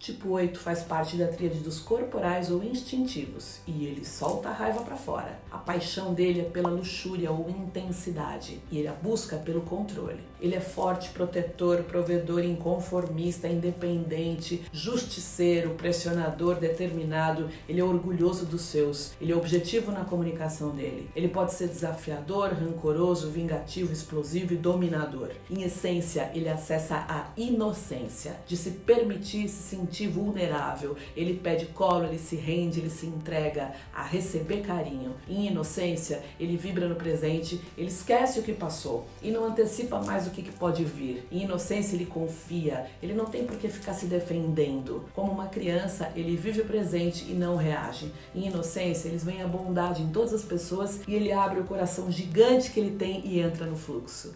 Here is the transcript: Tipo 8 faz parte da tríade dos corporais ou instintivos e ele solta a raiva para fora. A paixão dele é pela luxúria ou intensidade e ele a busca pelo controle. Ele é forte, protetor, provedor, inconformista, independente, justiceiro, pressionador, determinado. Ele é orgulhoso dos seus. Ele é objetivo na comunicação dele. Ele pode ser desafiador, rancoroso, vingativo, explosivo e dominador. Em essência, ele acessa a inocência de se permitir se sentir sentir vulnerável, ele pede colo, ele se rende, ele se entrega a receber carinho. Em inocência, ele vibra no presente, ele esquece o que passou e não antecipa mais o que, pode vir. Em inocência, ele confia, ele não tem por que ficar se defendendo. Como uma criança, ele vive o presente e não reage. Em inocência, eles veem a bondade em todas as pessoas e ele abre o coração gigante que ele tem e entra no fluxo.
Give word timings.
Tipo 0.00 0.30
8 0.30 0.58
faz 0.58 0.82
parte 0.82 1.18
da 1.18 1.26
tríade 1.26 1.58
dos 1.58 1.78
corporais 1.78 2.50
ou 2.50 2.64
instintivos 2.64 3.60
e 3.66 3.84
ele 3.84 4.02
solta 4.02 4.48
a 4.48 4.52
raiva 4.52 4.80
para 4.80 4.96
fora. 4.96 5.38
A 5.50 5.58
paixão 5.58 6.14
dele 6.14 6.40
é 6.40 6.44
pela 6.44 6.70
luxúria 6.70 7.30
ou 7.30 7.50
intensidade 7.50 8.62
e 8.72 8.78
ele 8.78 8.88
a 8.88 8.94
busca 8.94 9.36
pelo 9.36 9.60
controle. 9.60 10.20
Ele 10.40 10.54
é 10.54 10.60
forte, 10.60 11.10
protetor, 11.10 11.82
provedor, 11.82 12.42
inconformista, 12.42 13.46
independente, 13.46 14.64
justiceiro, 14.72 15.74
pressionador, 15.74 16.54
determinado. 16.54 17.50
Ele 17.68 17.78
é 17.78 17.84
orgulhoso 17.84 18.46
dos 18.46 18.62
seus. 18.62 19.12
Ele 19.20 19.32
é 19.32 19.36
objetivo 19.36 19.92
na 19.92 20.06
comunicação 20.06 20.70
dele. 20.70 21.10
Ele 21.14 21.28
pode 21.28 21.52
ser 21.52 21.68
desafiador, 21.68 22.54
rancoroso, 22.54 23.28
vingativo, 23.28 23.92
explosivo 23.92 24.54
e 24.54 24.56
dominador. 24.56 25.32
Em 25.50 25.62
essência, 25.62 26.30
ele 26.34 26.48
acessa 26.48 27.04
a 27.06 27.28
inocência 27.36 28.40
de 28.46 28.56
se 28.56 28.70
permitir 28.70 29.46
se 29.46 29.62
sentir 29.62 29.89
sentir 29.90 30.06
vulnerável, 30.06 30.96
ele 31.16 31.34
pede 31.34 31.66
colo, 31.66 32.04
ele 32.04 32.18
se 32.18 32.36
rende, 32.36 32.78
ele 32.78 32.88
se 32.88 33.06
entrega 33.06 33.72
a 33.92 34.04
receber 34.04 34.62
carinho. 34.62 35.14
Em 35.28 35.48
inocência, 35.48 36.22
ele 36.38 36.56
vibra 36.56 36.88
no 36.88 36.94
presente, 36.94 37.60
ele 37.76 37.88
esquece 37.88 38.38
o 38.38 38.42
que 38.42 38.52
passou 38.52 39.06
e 39.20 39.32
não 39.32 39.44
antecipa 39.44 40.00
mais 40.00 40.26
o 40.26 40.30
que, 40.30 40.50
pode 40.50 40.84
vir. 40.84 41.26
Em 41.30 41.44
inocência, 41.44 41.94
ele 41.94 42.04
confia, 42.04 42.86
ele 43.02 43.14
não 43.14 43.24
tem 43.24 43.44
por 43.44 43.56
que 43.56 43.68
ficar 43.68 43.94
se 43.94 44.06
defendendo. 44.06 45.04
Como 45.14 45.32
uma 45.32 45.46
criança, 45.46 46.10
ele 46.14 46.36
vive 46.36 46.60
o 46.60 46.64
presente 46.64 47.24
e 47.30 47.34
não 47.34 47.56
reage. 47.56 48.12
Em 48.34 48.46
inocência, 48.48 49.08
eles 49.08 49.24
veem 49.24 49.42
a 49.42 49.46
bondade 49.46 50.02
em 50.02 50.08
todas 50.08 50.34
as 50.34 50.42
pessoas 50.42 51.00
e 51.06 51.14
ele 51.14 51.32
abre 51.32 51.60
o 51.60 51.64
coração 51.64 52.10
gigante 52.10 52.70
que 52.70 52.80
ele 52.80 52.96
tem 52.96 53.22
e 53.24 53.40
entra 53.40 53.64
no 53.64 53.76
fluxo. 53.76 54.34